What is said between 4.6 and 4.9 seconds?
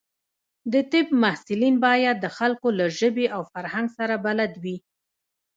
وي.